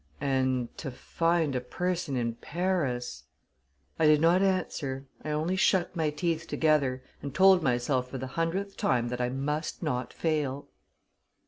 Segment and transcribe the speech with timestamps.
[0.19, 3.25] "And to find a person in Paris...."
[3.99, 8.25] I did not answer: I only shut my teeth together, and told myself for the
[8.33, 10.69] hundredth time that I must not fail.